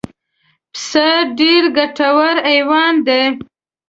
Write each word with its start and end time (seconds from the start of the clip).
پسه 0.73 1.07
ډېر 1.37 1.63
ګټور 1.77 2.35
حیوان 2.49 2.95
دی. 3.07 3.23